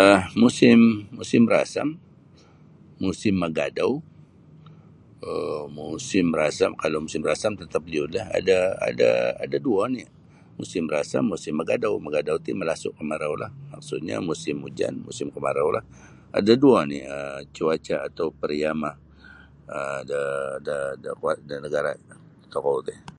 um 0.00 0.18
Musim 0.42 0.80
musim 1.18 1.42
rasam 1.52 1.88
musim 3.04 3.34
magadau 3.42 3.90
um 5.28 5.66
musim 5.80 6.26
rasam 6.40 6.70
kalau 6.82 6.98
musim 7.04 7.22
rasam 7.28 7.52
tatap 7.60 7.84
liudlah 7.92 8.26
ada 8.38 8.58
ada 8.88 9.08
ada 9.44 9.56
duo 9.64 9.78
oni' 9.86 10.06
musim 10.58 10.84
rasam 10.94 11.22
musim 11.32 11.54
magadau 11.60 11.92
magadau 12.06 12.36
ti 12.44 12.52
malasu' 12.60 12.96
kemaraulah 12.98 13.50
maksudnyo 13.72 14.16
musim 14.30 14.56
hujan 14.64 14.94
musim 15.06 15.26
kamaraulah 15.34 15.84
ada 16.38 16.52
duo 16.62 16.74
oni 16.82 16.98
um 17.16 17.40
cuaca' 17.56 18.00
atau 18.08 18.26
pariama' 18.40 18.94
um 19.76 20.00
da 20.10 20.20
da 21.02 21.10
kuo 21.20 21.30
da 21.48 21.54
nagara' 21.64 21.94
tokou 22.52 22.78
ti. 22.88 22.94